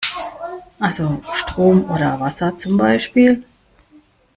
[0.79, 3.43] Also Strom oder Wasser zum Beispiel?